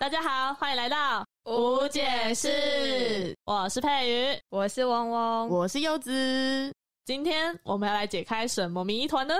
[0.00, 3.36] 大家好，欢迎来到无解释。
[3.44, 6.72] 我是佩瑜，我是汪汪，我是柚子。
[7.04, 9.34] 今天我们要来解开什么谜团呢？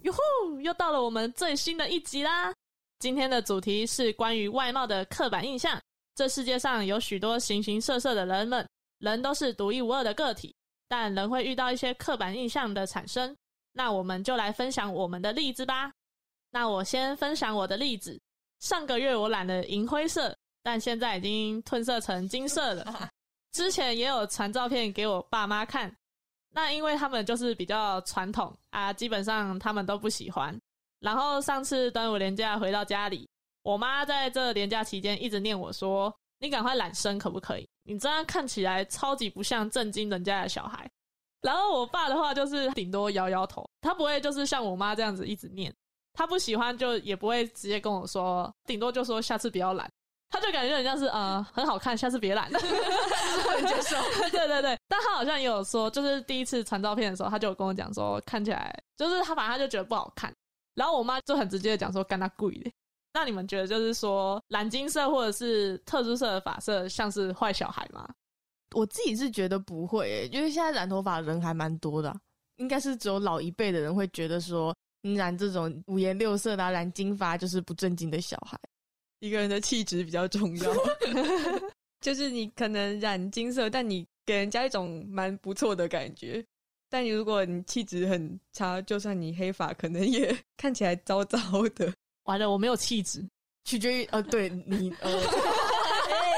[0.00, 2.50] 哟吼，又到了我们最新的一集啦！
[2.98, 5.78] 今天的主题是关于外貌的刻板印象。
[6.14, 8.66] 这世界上有许多形形色色的人们，
[9.00, 10.54] 人都是独一无二的个体，
[10.90, 13.36] 但仍会遇到一些刻板印象的产生。
[13.72, 15.92] 那我们就来分享我们的例子吧。
[16.50, 18.20] 那我先分享我的例子。
[18.58, 23.08] 上个月我染了银灰色，但现在已经褪色成金色了。
[23.52, 25.94] 之前也有传照片给我爸妈看，
[26.50, 30.60] 那因为他们就是比较传统啊，基本上他们都不喜欢。
[30.98, 33.28] 然后上次端午连假回到家里，
[33.62, 37.68] 我妈在这连假期间一直念我说：“你赶快揽生可不可以？
[37.84, 40.90] 你这样看起来超级不像正经人家的小孩。”
[41.40, 45.72] 然后我爸的话就是顶多摇摇头，他不会就是像我妈这样子一直念。
[46.12, 49.88] 他不喜欢就也不会直接跟我说，顶多就说下次不要懒。
[50.28, 53.96] 他就感觉很像是呃很好看，下次别染， 能接受。
[54.30, 60.32] 对对对，但他好像也有说，就是第一次传照片的时候，他就有跟我讲说，看起来就是他反正他就觉得不好看。
[60.74, 62.70] 然后我妈就很直接的讲说，干他贵的。
[63.12, 68.08] 那你们觉得就是说蓝金色或者是特殊色的发色像是坏小孩吗？
[68.74, 72.14] 我自己是觉得不会，因为现在染头发人还蛮多的，
[72.56, 74.74] 应该是只有老一辈的人会觉得说。
[75.02, 78.60] 你染这种五颜六色的染金发就是不正经的小孩。
[79.20, 80.74] 一个人的气质比较重要，
[82.02, 86.44] 就是你可能染金色，但你给人家一种蛮不错的感觉。
[86.90, 91.38] 但你如果你气质很差，就算你黑发，可能也 看起来糟糟
[91.74, 91.90] 的。
[92.30, 93.24] 完了，我没有气质，
[93.64, 95.10] 取决于呃，对你呃。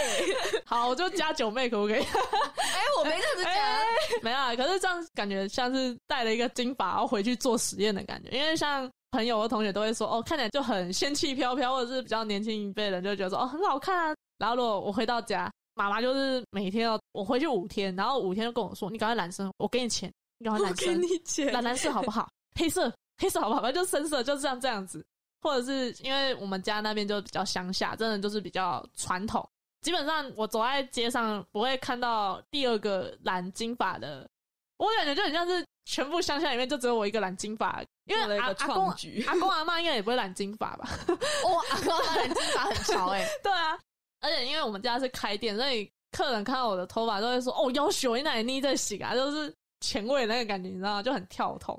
[0.64, 2.00] 好，我就加九妹可不可以？
[2.02, 4.54] 哎，我没这样子讲，没有啊。
[4.56, 8.30] 可是这样感觉像是带了一个金发，然后回去做实验的感觉。
[8.30, 14.14] 因为像朋友和同学都会说，哦，看起来就很仙气飘飘，或者是比较年轻一辈人就觉得说，哦，很好看啊。
[14.38, 22.28] 然后如果我回到家，妈妈就是每天要我回去五天，然后五天就跟我说，你赶快染深，我给你钱，你赶快染深，给你钱，染蓝色好不好？
[22.56, 23.62] 黑色，黑色好不好？
[23.62, 25.04] 反正就深色，就这样这样子。
[25.42, 29.46] 或者是因为我们家那边就比较乡下，真的就是比较传统。
[29.82, 34.28] 基本上我走在街上不会看到第二个染金发的，
[34.76, 40.88] 我感觉就很像是全部乡下里面就只有我一个染金发，因为阿阿公阿公阿妈应该也不会染金发吧？
[41.08, 43.76] 哇，阿公阿妈染金发很潮哎， 对啊，
[44.20, 51.02] 而且因为我们家是开店，所以客人看到我的头发都会说：“哦，要修你奶妮在洗啊！”就是前卫那个感觉，你知道吗？
[51.02, 51.76] 就很跳脱。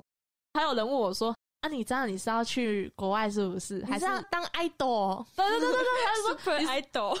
[0.52, 1.34] 还有人问我说。
[1.66, 3.82] 那你知道你是要去国外是不是？
[3.86, 5.24] 还是要当 idol？
[5.34, 7.18] 对对对对对，他说 super idol。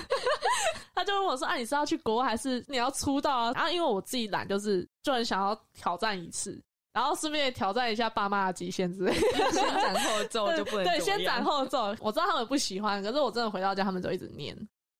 [0.94, 6.62] 他就问我说：“啊，你是要去国外，还是你要出道啊？”然后因为我自己懒，就是就很想要挑战一次，
[6.92, 9.14] 然后顺便挑战一下爸妈的极限之类。
[9.50, 11.96] 先斩后奏就不能对，先斩后奏。
[12.00, 14.54] 我知道他们不喜欢，可是我真的回到家，他们就一直念。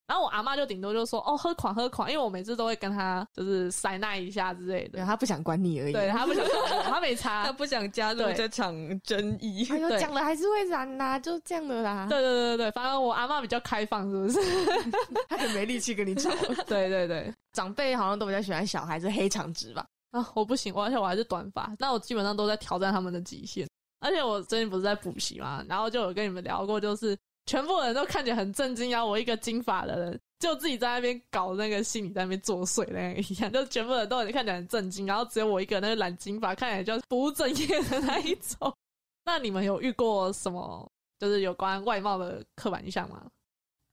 [0.06, 5.92] 然后我阿妈就顶多就说哦喝款喝款，因为我每次都会跟他就是塞那一下之类的，他不想管你而已。
[5.92, 6.44] 对他不想，
[6.84, 9.66] 他没差， 他不想加入这场争议。
[9.70, 12.06] 哎呦，讲了还是会染呐，就这样的啦。
[12.08, 14.38] 对对对对对，反正我阿妈比较开放，是不是？
[15.28, 16.30] 她很没力气跟你吵。
[16.66, 19.84] 对对对，长辈好像都比较喜欢小孩子黑长直吧？
[20.12, 23.66] 啊，我不行，而且我还是短发，那我基本上都在挑战他们的极限。
[23.98, 27.16] 而且我最近不是在补习嘛，然后就有跟你们聊过，就是
[27.46, 30.20] 全部人都看起来很震惊，要我一个金发的人。
[30.38, 38.76] 就自己在那边搞那个心理，在那边作祟那样一样，就全部人都看起来很震惊，然后只有我一个那个染金发，看起来就不务正业的那一种。
[39.24, 40.86] 那你们有遇过什么
[41.18, 43.24] 就是有关外貌的刻板印象吗？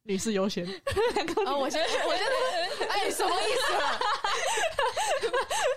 [0.04, 0.66] 女士优先。
[1.46, 3.46] 啊， 我先，我先，哎，什么意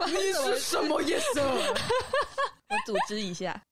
[0.03, 0.11] 思？
[0.19, 1.41] 你是什么意思？
[1.41, 3.63] 我组织一下，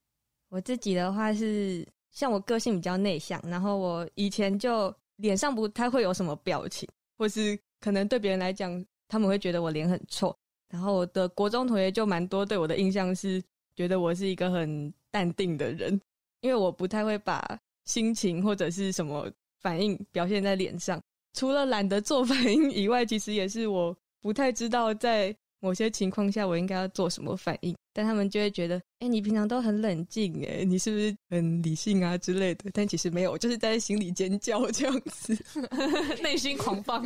[0.48, 4.94] 我自己的话是，像我个性比较内向，然后我以前就。
[5.18, 10.36] 脸上不太会有什么表情，或是可能对别人来讲，他们会觉得我脸很臭。
[10.68, 13.40] 然后我的国中同学就蛮多对我的印象是
[13.76, 15.92] 觉得我是一个很淡定的人，
[16.40, 17.40] 因为我不太会把
[17.84, 19.30] 心情或者是什么
[19.60, 21.00] 反应表现在脸上。
[21.32, 25.32] 除了懒得做反应以外，其实也是我不太知道在。
[25.64, 27.74] 某些情况下，我应该要做什么反应？
[27.94, 32.68] 但他们就会觉得，哎，你平常都很冷静，哎，你是不是很理性啊之类的？
[32.74, 35.34] 但其实没有，就是在心里尖叫这样子，
[36.22, 37.02] 内心狂放。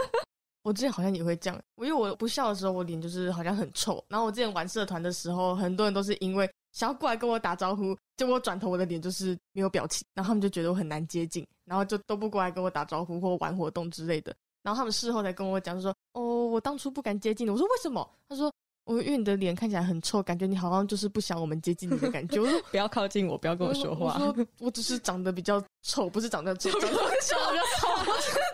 [0.62, 4.04] 我之前好像也会这样，因为我不笑的时候，我脸就是好像很臭。
[4.08, 14.36] 然后我之前玩社团的时候，很多人都是因为想要过来跟我打招呼，结果转头我的脸就是没有表情，然后他们就觉得我很难接近，然后就都不过来跟我打招呼或玩活动之类的。
[14.66, 17.50] 然后他们事后才跟我讲说，哦，我当初不敢接近你。
[17.52, 18.10] 我说为什么？
[18.28, 18.52] 他说。
[18.86, 22.40] 我因为你的脸看起来很臭，感觉你好像就是不想我们接近你的感觉。
[22.40, 24.14] 我说 不要靠近我，不要跟我说话。
[24.14, 27.88] 我说我只是长得比较丑，不是长得臭， 长得臭，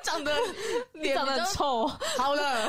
[0.02, 0.34] 长得
[0.94, 1.86] 脸长得臭。
[2.16, 2.66] 好了，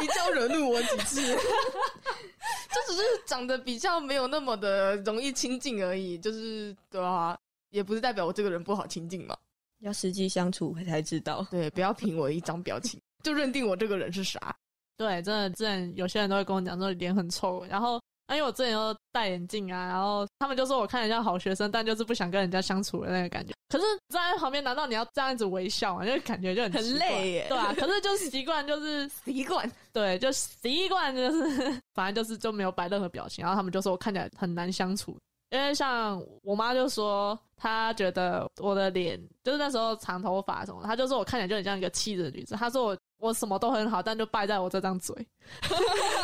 [0.00, 6.18] 你就要惹怒我几次，就只是长得比较没有那么的容易亲近而已。
[6.18, 7.38] 就是对啊，
[7.70, 9.36] 也不是代表我这个人不好亲近嘛。
[9.80, 11.46] 要实际相处才知道。
[11.50, 14.54] 对，不要凭我一张表情就认定我这个人是啥。
[14.96, 23.52] 对，真的，之前有些人都会跟我讲说脸很臭，然后因为我之前又戴眼镜啊，然后他们就说我看起来像好学生，但就是不想跟人家相处的那个感觉。
[23.68, 26.06] 可是站在旁边，难道你要这样子微笑吗？
[26.06, 27.74] 就感觉就很很累耶，对啊。
[27.76, 33.42] 可是就习惯，就是 习惯，对，就习惯，就是 反正就是就没有摆任何表情。
[33.42, 35.18] 然后他们就说我看起来很难相处，
[35.54, 42.54] 因为像我妈就说她觉得我的脸就是那时候长头发什么，她就说我看起来就很像一个气质的女子。
[42.56, 42.96] 她说我。
[43.18, 45.16] 我什么都很好，但就败在我这张嘴。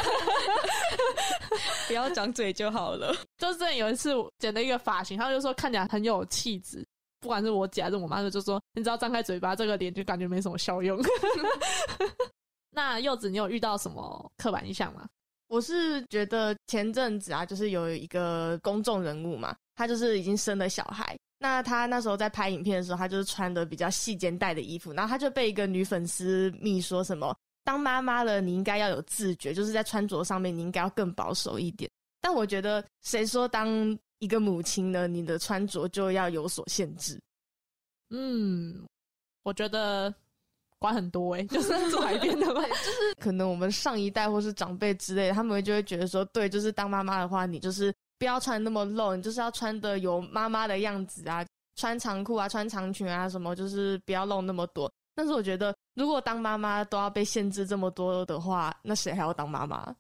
[1.89, 3.17] 不要长嘴就好了。
[3.39, 6.87] 就是有一次剪了一个发型，她就说看起来很有气质。
[7.19, 11.01] 不管是我姐还是我妈，就说你只要张开嘴巴，这个脸就感觉没什么效用。
[12.69, 15.09] 那柚子，你有遇到什么刻板印象吗？
[15.51, 21.19] 我是觉得前阵子啊，就是有一个公众人物嘛，他就是已经生了小孩。
[21.41, 31.91] 那他那时候在拍影片的时候，他就是穿的比较细肩带的衣服，然后他就被一个女粉丝密说什么：“当妈妈了，你应该要有自觉，就是在穿着上面你应该要更保守一点。”
[32.23, 33.69] 但我觉得，谁说当
[34.21, 35.09] 一个母亲呢？
[35.09, 37.21] 你的穿着就要有所限制？
[38.11, 38.87] 嗯，
[39.43, 40.15] 我觉得
[40.81, 47.95] 管很多哎， 就是做改变的嘛， 就是可能我们上一代或是长辈之类，他们会就会觉得说，对，就是当妈妈的话，你就是。
[48.21, 51.43] 不要穿那么露，你就是要穿的有妈妈的样子啊，
[51.75, 54.93] 穿长裤啊，穿长裙啊，什么就是不要露那么多。
[55.15, 59.97] 但是我觉得，如果当妈妈都要被限制这么多的话，那谁还要当妈妈？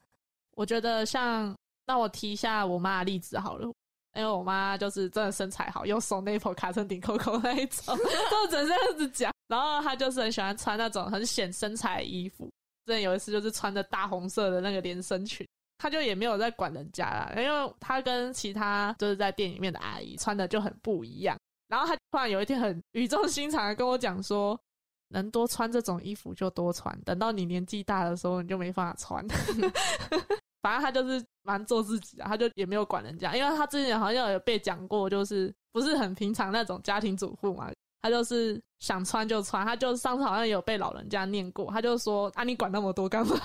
[0.54, 1.56] 我觉得像，
[1.86, 3.72] 那我提一下我妈的例子好了，
[4.14, 7.96] 因为我妈就是真的身材好，用手内裤卡成顶扣扣那一种，
[8.30, 9.32] 就只能这样子讲。
[9.48, 12.50] 然后她就是很喜欢穿那种很显身材的衣服。
[12.86, 15.46] 之前有一次就是穿着大红色的那个连身裙。
[15.82, 21.34] 他就也没有在管人家啦，因为他跟其他就是在店里面的阿姨穿的就很不一样。
[21.68, 24.60] 然后他突然有一天很语重心长的跟我讲说
[25.08, 29.26] ：“能多穿这种衣服就多穿，等到你年纪大的时候你就没办法穿。
[30.62, 37.70] ”反正他就是蛮做自己的，他就也没有管人家，因为他之前好像有被讲过，就是不是很平常那种家庭主妇嘛，
[38.02, 39.66] 他就是想穿就穿。
[39.66, 43.36] 他就上次好像有被老人家念过，他就说：“啊，你管那么多干嘛？”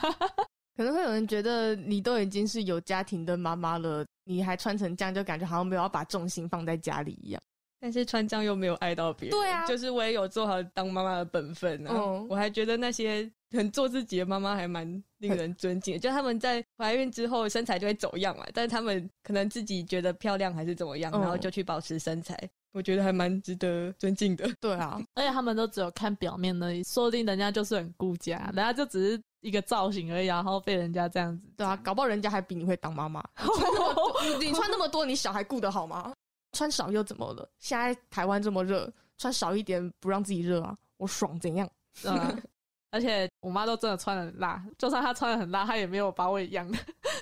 [0.75, 7.41] 可能会有人觉得你都已经是有家庭的妈妈了，你还穿成这样，就感觉好像没有要把重心放在家里一样。
[7.79, 11.91] 但是穿这样又没有爱到别人，对啊，就是我也有做好当妈妈的本分呢。
[12.27, 14.85] 我还觉得那些很做自己的妈妈还蛮
[15.19, 22.37] 令人尊敬，就他们在怀孕之后身材就会走样嘛，但是他们可能自己觉得漂亮还是怎么样，然后就去保持身材，
[22.73, 24.47] 我觉得还蛮值得尊敬的。
[24.59, 29.21] 对啊，而且他们都只有看表面的，说不定人家就是很顾家，人家就只是。
[29.41, 33.23] 一个造型而已，然后被人家这样子，对啊，搞不好人家还比你会当妈妈。
[34.41, 36.11] 你穿那么多，你小孩顾得好吗？
[36.53, 37.47] 穿少又怎么了？
[37.59, 40.75] 现在台湾这么热，穿少一点不让自己热啊？
[40.97, 41.69] 我爽怎样？
[42.05, 42.35] 啊！
[42.89, 46.77] 而且我妈都真的穿的很辣，就算她穿的很辣，她也没有把我养的。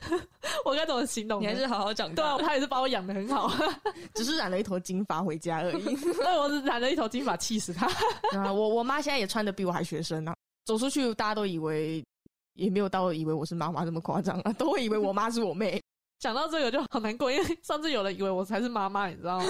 [0.64, 1.42] 我该怎么形容？
[1.42, 2.38] 你还是好好长大。
[2.38, 3.52] 对，她也是把我养的很好，
[4.16, 5.84] 只是染了一头金发回家而已。
[6.16, 7.88] 对，我是染了一头金发，气死她。
[8.38, 10.34] 啊，我我妈现在也穿的比我还学生呢，
[10.64, 12.02] 走出去大家都以为。
[12.56, 15.82] 也没有到以为我是妈妈这么夸张啊，都会以为我妈是我妹。
[16.20, 19.46] 讲到这个就好难过，因为上次有人以为我才是妈妈，你知道吗？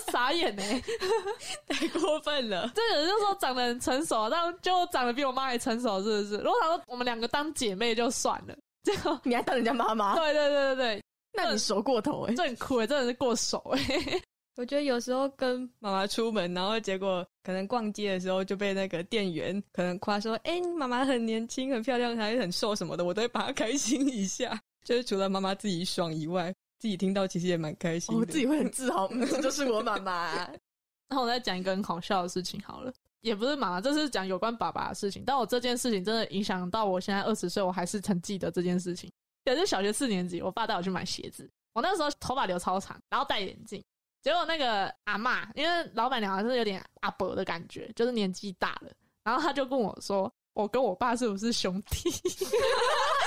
[0.00, 0.62] 傻眼呢，
[1.68, 2.70] 太过分了。
[2.74, 6.36] 这有人就说长得很成熟，但就长得比我妈还成熟，是不是？
[6.38, 10.14] 如果他说我们两个当姐妹就算了，这个你还当人家妈妈？
[10.16, 14.20] 对对对对对，那你熟过头哎，这很酷哎，真的是过熟哎。
[14.56, 24.56] 我觉得有时候跟妈妈出门，然后结果可能逛街的时候就被那个店员可能夸说：“哎，妈妈很年轻、很漂亮，还很瘦什么的。”我都会把她开心一下。
[24.84, 28.16] 就是除了妈妈自己爽以外，自己听到其实也蛮开心。
[28.16, 30.48] 我自己会很自豪， 这就是我妈妈。
[31.08, 35.22] 那我再讲一个很好笑的事情好了，也不是妈妈，这是讲有关爸爸的事情。
[35.26, 39.10] 但我这件事情真的影响到我现在二十岁，我还是很记得这件事情。
[39.44, 43.82] 也是小学四年级，我爸带我去买鞋子，我那时候头发留超长，然后戴眼镜。
[44.22, 48.90] 结果那个阿妈，因为老板娘是有点阿伯的感觉，就是年纪大了，
[49.22, 52.08] 然后他就跟我说：“我跟我爸是不是兄弟？”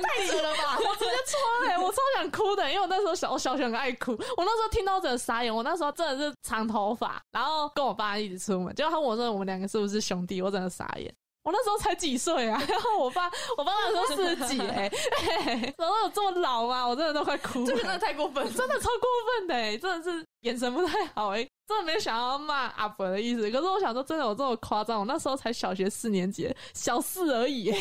[0.00, 0.78] 太扯了吧！
[0.88, 11.12] 我直接戳哎、我超想哭的，因为我那时候小我小学很爱哭，我那时候听到真的傻眼，我那时候真的是长头发，然后跟我爸一起出门，结果他问我说我们两个是不是兄弟，我真的傻眼。
[11.44, 16.86] 我那时候才几岁啊，然后我爸，我爸那时候四十几哎、欸，然后有这么老吗？
[16.86, 23.50] 我真的都快哭了，这个真的太过分了，真的超过分的、欸，真的是眼神不太好哎、真的没有想要骂阿伯的意思。
[23.50, 25.00] 可是我想说，真的有这么夸张？
[25.00, 27.74] 我那时候才小学四年级，小四而已、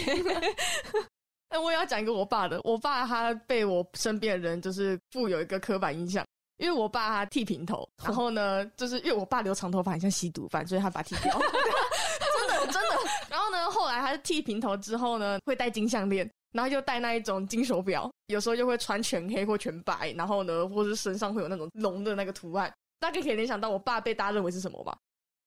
[1.52, 1.56] 欸。
[1.56, 6.26] 那我也要讲一个我爸的，我爸他被我身边的人就是富有一个刻板印象，
[6.58, 12.98] 因为我爸他剃平头，然后呢，就是因为我爸留长头发很像吸毒犯，所以他把剃掉， 真的真的。
[13.30, 16.30] 然后呢，后来他剃平头之后呢，会戴金项链。
[16.54, 24.94] 然后就戴那一种金手表，有时候就会穿全黑或全白，然后呢，或是身上会有那种龙的那个图案，大概可以联想到我爸被大家认为是什么吧？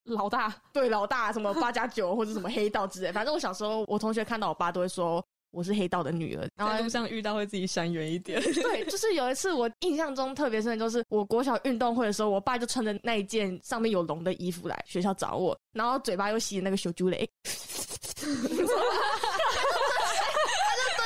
[0.04, 3.12] 老大，对，老大，什么八加九或者什么黑道之类。
[3.12, 5.22] 反正我小时候，我同学看到我爸都会说
[5.54, 6.46] 我是黑道的女儿。
[6.56, 8.42] 然后在路上遇到会自己闪远一点。
[8.42, 17.28] 对，就是有一次我印象中特别深的，就是我国小运动会的时候，我爸就穿着那一件上面有龙的衣服来学校找我，然后嘴巴又吸那个小猪雷。
[18.16, 18.66] 他就蹲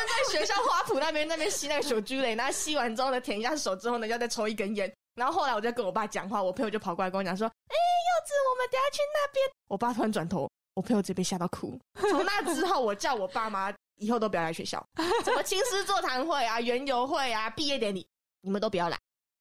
[0.09, 4.93] 在学校花圃那边，那边吸那个小猪雷，然后吸完之后呢，舔一下手之后呢，要再抽一根烟。
[5.15, 11.77] 然后后来我就跟我爸讲话，我朋友就跑过来跟我讲说：“哎、柚子，我们等下去那边。”我爸突然转头，我朋友直接被吓到哭。
[12.09, 14.85] 从那之后，我叫我爸妈以后都不要来学校，
[15.25, 18.07] 什么青师座谈会啊、园游会啊、毕业典礼，
[18.41, 18.99] 你们都不要来。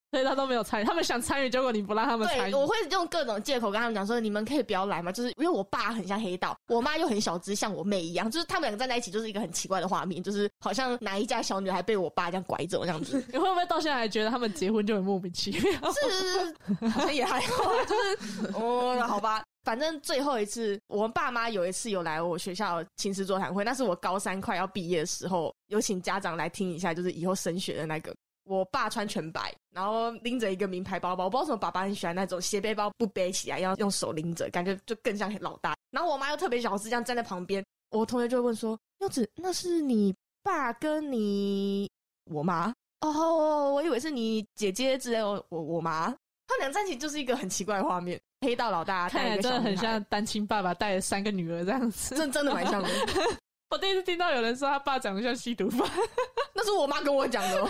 [0.10, 0.86] 所以他都没有参与。
[0.86, 2.58] 他们想参与，结果你不让他们参与对，。
[2.58, 13.22] 我会用各种借口跟他们讲说，你们可以不要来嘛，就是因为我爸很像黑道，我妈又很小只，像我妹一样，就是他们两个站在一起，就是一个很奇怪的画面，就是好像哪一家小女孩被我爸这样拐走这样子。
[13.34, 15.92] 你会不会到现在还觉得他们结婚就很莫名其妙？
[15.92, 16.56] 是，
[16.88, 19.44] 好像也还好啊，就是 哦，好吧。
[19.68, 28.16] 反正最后一次，我们爸妈有一次有来我学校亲师座谈会，那是我高三快要毕业的时候，有请家长来听一下，就是以后升学的那个。
[28.46, 35.76] 我爸穿全白，然后拎着一个名牌包包，我不知道为什么爸爸很喜欢那种斜背包不背起来，要用手拎着，感觉就更像老大。
[35.92, 41.92] 然后我妈又特别小只，这样站在旁边，我同学就会问说：“柚子，那是你爸跟你
[42.32, 46.06] 我妈？”哦，我以为是你姐姐之类的，我我妈。
[46.50, 52.16] 他们俩在一起就是一个很奇怪的画面，黑道老大看起来带一个小女孩真的很像，单亲爸爸带了三个女儿这样子。
[52.16, 52.90] 真真的蛮像的。
[53.70, 55.90] 我第一次听到有人说他爸长得像吸毒犯，
[56.56, 57.70] 那是我妈跟我讲的哦，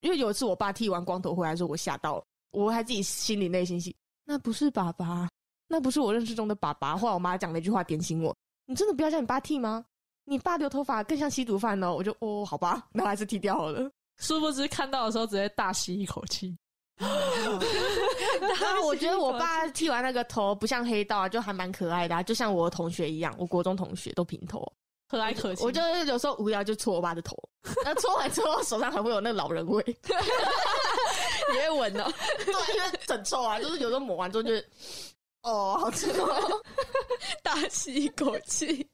[0.00, 3.94] 因为有一次我爸剃完光头回来的时候，我吓到了，我还自己心里内心戏，
[4.24, 5.28] 那不是爸爸，
[5.66, 6.96] 那不是我认识中的爸爸。
[6.96, 8.32] 后来我妈讲了一句话点醒我：
[8.66, 9.84] 你真的不要叫你爸剃吗？
[10.24, 11.92] 你爸留头发更像吸毒犯哦。
[11.92, 13.90] 我就哦，好吧，那还是剃掉好了。
[14.18, 16.56] 殊不知看到的时候直接大吸一口气。
[16.98, 24.64] 然后我觉得我爸剃完那个头不像黑道啊，就还蛮可爱的、啊，就像我同学一样，我国中同学都平头。
[25.06, 25.66] 和蔼可亲。
[25.66, 27.36] 我就有时候无聊就搓我爸的头，
[27.84, 29.84] 那 搓完之后手上还会有那个老人味，
[31.52, 32.10] 你会闻哦，
[32.44, 34.66] 对，因为很臭啊，就是有时候抹完之后就是，
[35.42, 36.62] 哦，好吃哦。
[37.42, 38.88] 大吸一口气。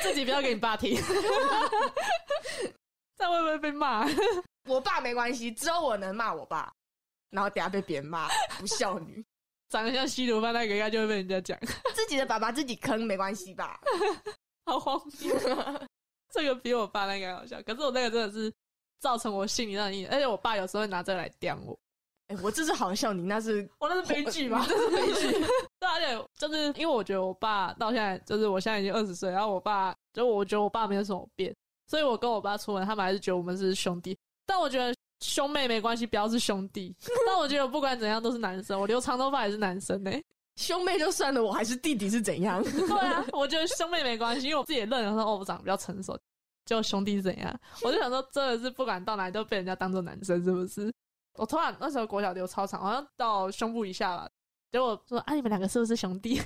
[0.00, 0.96] 自己不要给你爸听，
[3.18, 4.08] 这样会不会被骂？
[4.66, 6.72] 我爸没关系，只有我能骂我爸，
[7.30, 8.28] 然后等下被别人骂
[8.58, 9.24] 不孝女。
[9.68, 11.58] 长得像吸毒犯那个应该就会被人家讲，
[11.92, 13.80] 自己的爸爸自己坑没关系吧？
[14.64, 15.34] 好荒谬。
[16.32, 18.52] 这个比我爸那个还好笑，可是我那个真的是
[19.00, 21.76] 造成我心里那阴影，而且我爸有时候会拿这个来刁我。
[22.28, 24.64] 哎、我这是好笑，你那是我那是悲剧吧？
[24.68, 25.30] 这是悲剧。
[25.80, 31.54] 对，而且就是因为我觉得我爸到现在，就是我现在已经二十岁，然后我爸就我觉得我爸没有什么变，
[31.88, 34.16] 所以我跟我爸出门，他们还是觉得我们是兄弟。
[34.44, 36.94] 但我觉得兄妹没关系，不要是兄弟。
[37.26, 40.10] 但我觉得不管怎样都是男生，我留长头发也是男生呢、
[40.56, 42.62] 兄妹就算了，我还是弟弟是怎样？
[42.62, 46.18] 对啊， 我觉得兄妹没关系，因为我自己也认了说哦，我长得比较成熟，
[46.64, 47.60] 就兄弟是怎样？
[47.82, 50.92] 我就想说，真的是不管到哪里都被人家当做男生，是不是？
[51.38, 54.28] 我突然那时候国小留超长，好像到胸部以下吧。
[54.72, 56.40] 结果说啊，你们两个是不是兄弟？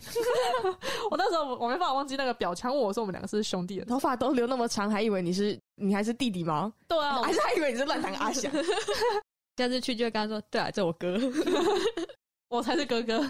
[1.10, 3.84] 我那时候我没办法忘记那个表情，问我说我们两个是兄弟的。
[3.86, 6.72] 头发都留那么长，还以为你是你还是弟弟吗？
[6.86, 8.52] 对啊，还是还以为你是乱弹阿翔？
[9.56, 11.18] 下次去就会跟他说：“对啊，这我哥。
[12.48, 13.28] 我才是哥哥。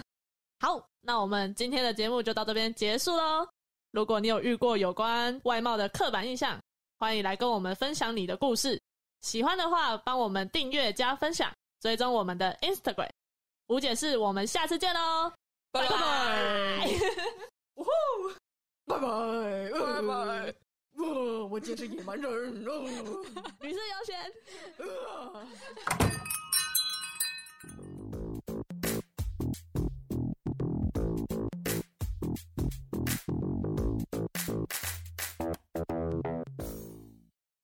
[0.59, 3.45] 好，那我们今天的节目就到这边结束喽。
[3.91, 6.57] 如果你有遇过有关外貌的刻板印象，
[6.99, 8.79] 欢迎来跟我们分享你的故事。
[9.21, 13.09] 喜欢的话，帮我们订阅加分享，追踪我们的 Instagram。
[13.71, 15.31] 吴解释，我们下次见喽，
[15.71, 16.85] 拜拜。
[17.75, 17.89] 呜呼，
[18.85, 20.53] 拜拜，拜拜。
[20.97, 22.53] 我我今天是野蛮人。
[23.61, 24.19] 女士优先。
[24.77, 25.47] 呃